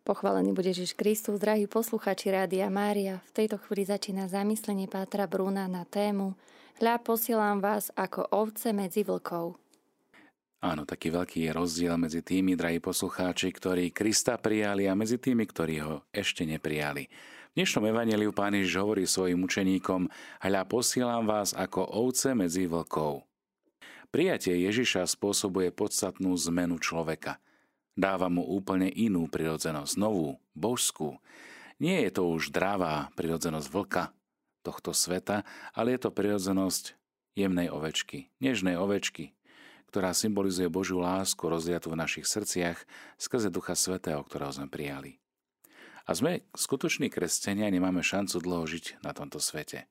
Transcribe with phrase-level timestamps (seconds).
[0.00, 3.20] Pochválený bude Ježiš Kristus, drahí posluchači Rádia Mária.
[3.28, 6.40] V tejto chvíli začína zamyslenie Pátra Brúna na tému
[6.80, 9.60] Hľa posielam vás ako ovce medzi vlkov.
[10.64, 15.44] Áno, taký veľký je rozdiel medzi tými, drahí poslucháči, ktorí Krista prijali a medzi tými,
[15.44, 17.04] ktorí ho ešte neprijali.
[17.52, 20.08] V dnešnom evaneliu Pán Ježiš hovorí svojim učeníkom
[20.40, 23.28] Hľa posielam vás ako ovce medzi vlkov.
[24.08, 27.36] Prijatie Ježiša spôsobuje podstatnú zmenu človeka–
[27.98, 31.18] Dáva mu úplne inú prirodzenosť, novú, božskú.
[31.82, 34.04] Nie je to už dravá prirodzenosť vlka
[34.62, 36.94] tohto sveta, ale je to prirodzenosť
[37.34, 39.32] jemnej ovečky, nežnej ovečky,
[39.90, 42.78] ktorá symbolizuje Božiu lásku rozliatu v našich srdciach
[43.18, 45.18] skrze Ducha Svetého, ktorého sme prijali.
[46.06, 49.90] A sme skutoční kresťania, nemáme šancu dlho žiť na tomto svete.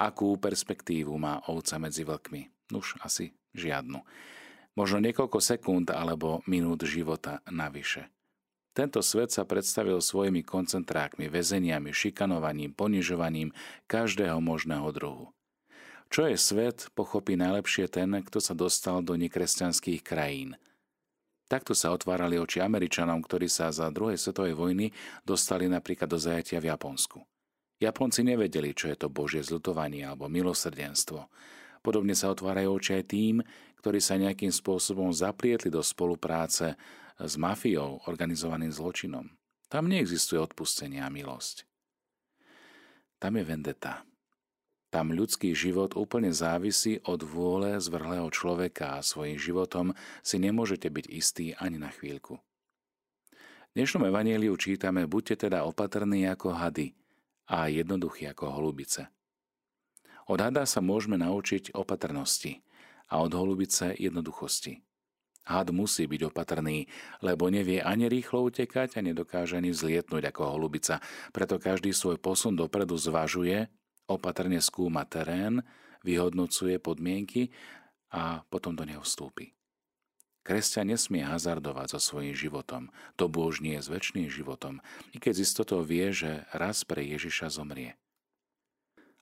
[0.00, 2.72] Akú perspektívu má ovca medzi vlkmi?
[2.74, 4.00] Nuž asi žiadnu
[4.78, 8.08] možno niekoľko sekúnd alebo minút života navyše.
[8.72, 13.52] Tento svet sa predstavil svojimi koncentrákmi, väzeniami, šikanovaním, ponižovaním
[13.84, 15.28] každého možného druhu.
[16.08, 20.56] Čo je svet, pochopí najlepšie ten, kto sa dostal do nekresťanských krajín.
[21.52, 24.88] Takto sa otvárali oči Američanom, ktorí sa za druhej svetovej vojny
[25.20, 27.20] dostali napríklad do zajatia v Japonsku.
[27.76, 31.28] Japonci nevedeli, čo je to Božie zlutovanie alebo milosrdenstvo.
[31.84, 33.34] Podobne sa otvárajú oči aj tým,
[33.82, 36.78] ktorí sa nejakým spôsobom zaplietli do spolupráce
[37.18, 39.26] s mafiou, organizovaným zločinom.
[39.66, 41.66] Tam neexistuje odpustenie a milosť.
[43.18, 44.06] Tam je vendeta.
[44.94, 51.06] Tam ľudský život úplne závisí od vôle zvrhlého človeka a svojim životom si nemôžete byť
[51.10, 52.38] istí ani na chvíľku.
[52.38, 56.94] V dnešnom evaníliu čítame, buďte teda opatrní ako hady
[57.50, 59.10] a jednoduchí ako holubice.
[60.30, 62.62] Od hada sa môžeme naučiť opatrnosti–
[63.12, 64.80] a od holubice jednoduchosti.
[65.44, 66.88] Had musí byť opatrný,
[67.20, 71.02] lebo nevie ani rýchlo utekať a nedokáže ani vzlietnúť ako holubica,
[71.34, 73.68] preto každý svoj posun dopredu zvažuje,
[74.06, 75.60] opatrne skúma terén,
[76.06, 77.50] vyhodnocuje podmienky
[78.14, 79.52] a potom do neho vstúpi.
[80.42, 84.82] Kresťan nesmie hazardovať so svojím životom, to bôž nie je s väčšným životom,
[85.14, 87.94] i keď z istotou vie, že raz pre Ježiša zomrie.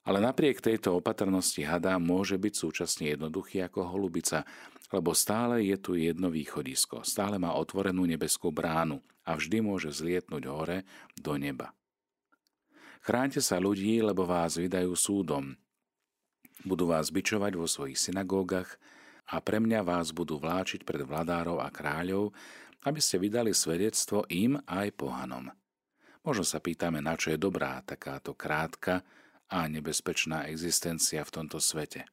[0.00, 4.48] Ale napriek tejto opatrnosti hada môže byť súčasne jednoduchý ako holubica,
[4.90, 10.44] lebo stále je tu jedno východisko, stále má otvorenú nebeskú bránu a vždy môže zlietnúť
[10.48, 10.78] hore
[11.14, 11.76] do neba.
[13.00, 15.56] Chránte sa ľudí, lebo vás vydajú súdom.
[16.64, 18.76] Budú vás bičovať vo svojich synagógach
[19.30, 22.36] a pre mňa vás budú vláčiť pred vladárov a kráľov,
[22.84, 25.48] aby ste vydali svedectvo im aj pohanom.
[26.20, 29.00] Možno sa pýtame, na čo je dobrá takáto krátka,
[29.50, 32.06] a nebezpečná existencia v tomto svete.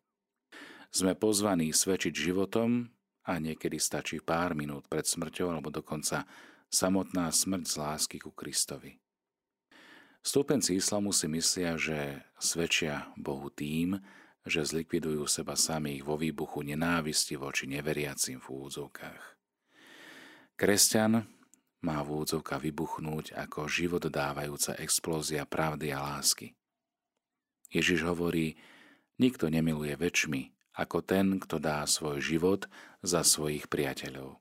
[0.90, 2.90] Sme pozvaní svedčiť životom
[3.30, 6.26] a niekedy stačí pár minút pred smrťou alebo dokonca
[6.68, 8.98] samotná smrť z lásky ku Kristovi.
[10.26, 14.02] Stúpenci islamu si myslia, že svedčia Bohu tým,
[14.48, 19.24] že zlikvidujú seba samých vo výbuchu nenávisti voči neveriacim v úvodzovkách.
[20.58, 21.24] Kresťan
[21.84, 26.58] má v úvodzovkách vybuchnúť ako život dávajúca explózia pravdy a lásky.
[27.68, 28.56] Ježiš hovorí,
[29.20, 32.70] nikto nemiluje väčšmi ako ten, kto dá svoj život
[33.02, 34.38] za svojich priateľov.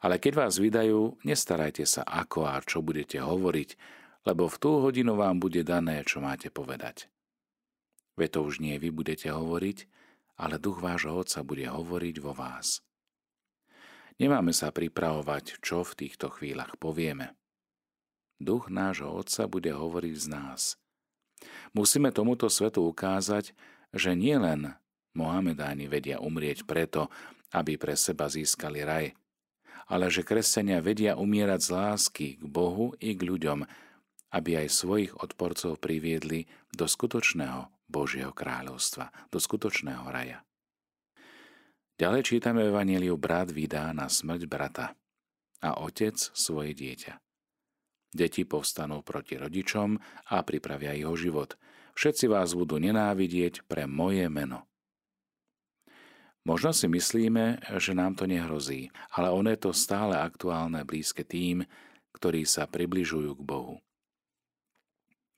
[0.00, 3.76] Ale keď vás vydajú, nestarajte sa ako a čo budete hovoriť,
[4.24, 7.12] lebo v tú hodinu vám bude dané, čo máte povedať.
[8.16, 9.78] Veď to už nie vy budete hovoriť,
[10.40, 12.80] ale duch vášho Otca bude hovoriť vo vás.
[14.16, 17.36] Nemáme sa pripravovať, čo v týchto chvíľach povieme.
[18.40, 20.60] Duch nášho Otca bude hovoriť z nás–
[21.70, 23.54] Musíme tomuto svetu ukázať,
[23.94, 24.74] že nielen
[25.14, 27.10] Mohamedáni vedia umrieť preto,
[27.50, 29.10] aby pre seba získali raj,
[29.90, 33.66] ale že kresťania vedia umierať z lásky k Bohu i k ľuďom,
[34.30, 40.46] aby aj svojich odporcov priviedli do skutočného Božieho kráľovstva, do skutočného raja.
[41.98, 44.94] Ďalej čítame Evangeliu brat vydá na smrť brata
[45.60, 47.29] a otec svoje dieťa.
[48.10, 49.94] Deti povstanú proti rodičom
[50.34, 51.54] a pripravia jeho život.
[51.94, 54.66] Všetci vás budú nenávidieť pre moje meno.
[56.42, 61.62] Možno si myslíme, že nám to nehrozí, ale ono je to stále aktuálne blízke tým,
[62.16, 63.76] ktorí sa približujú k Bohu.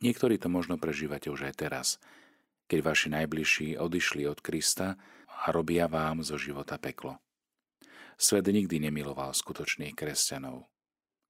[0.03, 1.89] Niektorí to možno prežívate už aj teraz,
[2.71, 4.97] keď vaši najbližší odišli od Krista
[5.29, 7.19] a robia vám zo života peklo.
[8.17, 10.71] Svet nikdy nemiloval skutočných kresťanov.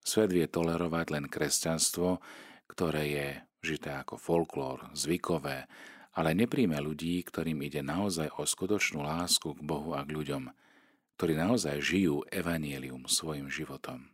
[0.02, 2.18] Svet vie tolerovať len kresťanstvo,
[2.66, 3.28] ktoré je
[3.62, 5.70] žité ako folklór, zvykové,
[6.12, 10.50] ale nepríjme ľudí, ktorým ide naozaj o skutočnú lásku k Bohu a k ľuďom,
[11.16, 14.10] ktorí naozaj žijú evanielium svojim životom.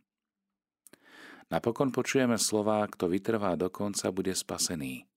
[1.49, 5.09] Napokon počujeme slová, kto vytrvá do konca, bude spasený.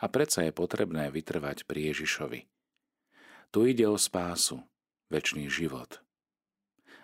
[0.00, 2.48] A predsa je potrebné vytrvať pri Ježišovi.
[3.52, 4.64] Tu ide o spásu,
[5.12, 6.00] väčší život.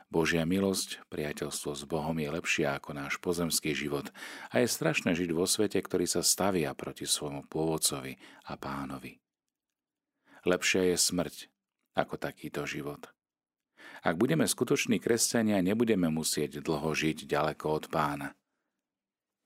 [0.06, 4.14] Božia milosť, priateľstvo s Bohom je lepšie ako náš pozemský život
[4.54, 8.14] a je strašné žiť vo svete, ktorý sa stavia proti svojmu pôvodcovi
[8.46, 9.18] a pánovi.
[10.46, 11.36] Lepšia je smrť
[11.98, 13.10] ako takýto život.
[14.06, 18.38] Ak budeme skutoční kresťania, nebudeme musieť dlho žiť ďaleko od pána.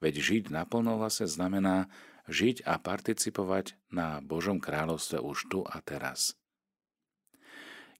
[0.05, 1.89] Veď žiť naplno vlastne znamená
[2.29, 6.40] žiť a participovať na Božom kráľovstve už tu a teraz.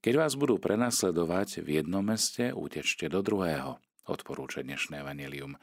[0.01, 3.77] Keď vás budú prenasledovať v jednom meste, utečte do druhého,
[4.09, 5.53] odporúča dnešné evanelium.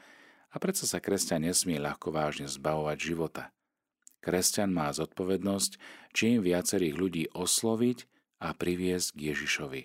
[0.49, 3.51] A predsa sa kresťan nesmie ľahko vážne zbavovať života.
[4.23, 5.75] Kresťan má zodpovednosť
[6.15, 8.07] čím viacerých ľudí osloviť
[8.39, 9.81] a priviesť k Ježišovi.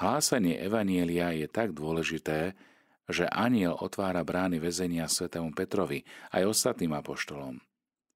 [0.00, 2.56] Hlásanie Evanielia je tak dôležité,
[3.04, 7.60] že aniel otvára brány väzenia svetému Petrovi aj ostatným apoštolom.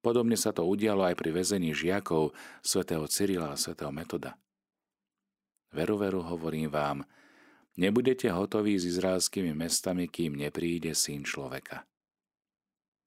[0.00, 2.32] Podobne sa to udialo aj pri väzení žiakov
[2.64, 4.40] svätého Cyrila a svätého Metoda.
[5.74, 7.02] Veru, veru, hovorím vám,
[7.74, 11.82] nebudete hotoví s izraelskými mestami, kým nepríde syn človeka.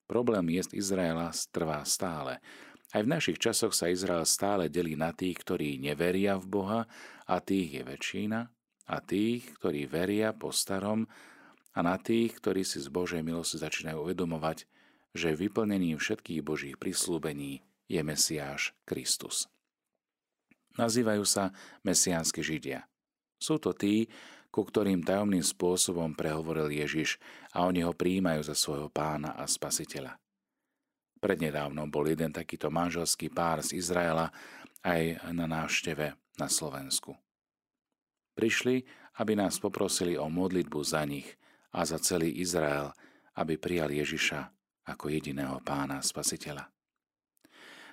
[0.07, 2.43] Problém jest Izraela trvá stále.
[2.91, 6.81] Aj v našich časoch sa Izrael stále delí na tých, ktorí neveria v Boha
[7.27, 8.39] a tých je väčšina,
[8.87, 11.07] a tých, ktorí veria po starom
[11.75, 14.63] a na tých, ktorí si z Božej milosti začínajú uvedomovať,
[15.11, 19.51] že vyplnením všetkých Božích prislúbení je Mesiáš Kristus.
[20.77, 21.51] Nazývajú sa
[21.81, 22.85] mesiánsky Židia.
[23.37, 24.09] Sú to tí,
[24.49, 27.17] ku ktorým tajomným spôsobom prehovoril Ježiš
[27.53, 30.17] a oni ho príjmajú za svojho pána a spasiteľa.
[31.17, 34.29] Prednedávnom bol jeden takýto manželský pár z Izraela
[34.85, 37.17] aj na návšteve na Slovensku.
[38.37, 38.85] Prišli,
[39.17, 41.25] aby nás poprosili o modlitbu za nich–
[41.77, 42.89] a za celý Izrael,
[43.37, 44.49] aby prijal Ježiša
[44.89, 46.65] ako jediného pána spasiteľa.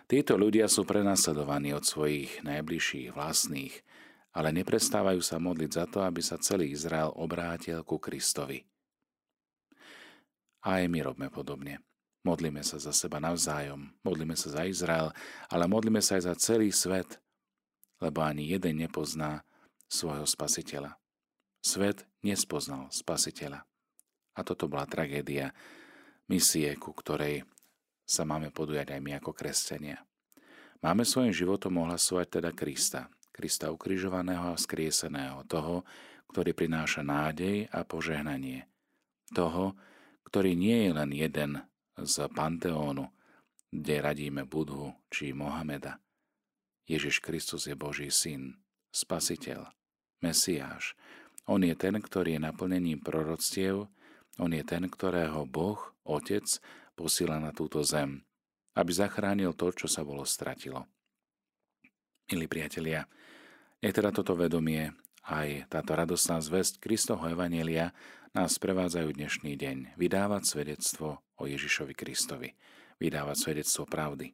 [0.04, 3.72] Títo ľudia sú prenasledovaní od svojich najbližších vlastných,
[4.36, 8.60] ale neprestávajú sa modliť za to, aby sa celý Izrael obrátil ku Kristovi.
[10.64, 11.80] Aj my robme podobne.
[12.24, 15.12] Modlíme sa za seba navzájom, modlíme sa za Izrael,
[15.52, 17.20] ale modlíme sa aj za celý svet,
[18.00, 19.44] lebo ani jeden nepozná
[19.88, 20.96] svojho spasiteľa.
[21.60, 23.64] Svet nespoznal spasiteľa.
[24.34, 25.52] A toto bola tragédia
[26.28, 27.44] misie, ku ktorej
[28.04, 30.00] sa máme podujať aj my ako kresťania.
[30.84, 35.82] Máme svojim životom ohlasovať teda Krista, Krista ukrižovaného a skrieseného, toho,
[36.28, 38.68] ktorý prináša nádej a požehnanie.
[39.32, 39.74] Toho,
[40.28, 41.50] ktorý nie je len jeden
[41.96, 43.08] z Panteónu,
[43.72, 45.98] kde radíme Budhu či Mohameda.
[46.84, 48.60] Ježiš Kristus je Boží syn,
[48.92, 49.72] spasiteľ,
[50.20, 50.92] Mesiáš,
[51.44, 53.88] on je ten, ktorý je naplnením proroctiev,
[54.40, 56.60] on je ten, ktorého Boh, Otec,
[56.94, 58.23] posiela na túto zem,
[58.75, 60.87] aby zachránil to, čo sa bolo stratilo.
[62.32, 63.05] Milí priatelia,
[63.85, 64.91] nech teda toto vedomie,
[65.29, 67.93] aj táto radostná zväzť Kristoho Evanielia
[68.35, 72.50] nás prevádzajú dnešný deň, vydávať svedectvo o Ježišovi Kristovi,
[72.99, 74.32] vydávať svedectvo pravdy.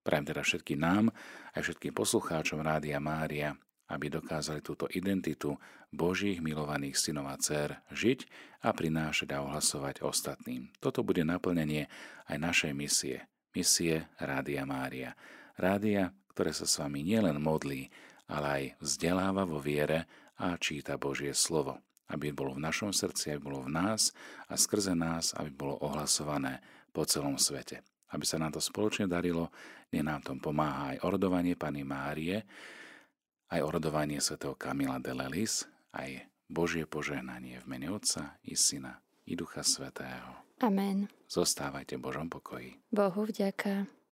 [0.00, 1.12] Prajem teda všetkým nám,
[1.52, 3.52] aj všetkým poslucháčom Rádia Mária,
[3.90, 5.58] aby dokázali túto identitu
[5.90, 8.30] Božích milovaných synov a dcer žiť
[8.62, 10.70] a prinášať a ohlasovať ostatným.
[10.78, 11.90] Toto bude naplnenie
[12.30, 15.18] aj našej misie, misie Rádia Mária.
[15.58, 17.90] Rádia, ktoré sa s vami nielen modlí,
[18.30, 20.06] ale aj vzdeláva vo viere
[20.38, 24.14] a číta Božie slovo, aby bolo v našom srdci, aby bolo v nás
[24.46, 26.62] a skrze nás, aby bolo ohlasované
[26.94, 27.82] po celom svete.
[28.14, 29.50] Aby sa nám to spoločne darilo,
[29.90, 32.46] nie nám tom pomáha aj ordovanie Pany Márie,
[33.50, 39.34] aj orodovanie svätého Kamila de Lelis, aj Božie požehnanie v mene Otca i Syna i
[39.34, 40.46] Ducha Svetého.
[40.62, 41.10] Amen.
[41.26, 42.78] Zostávajte v Božom pokoji.
[42.90, 43.90] Bohu vďaka.